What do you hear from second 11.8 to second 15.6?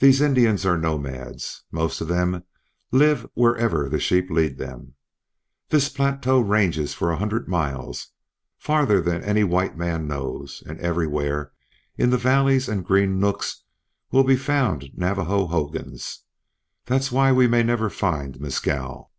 in the valleys and green nooks, will be found Navajo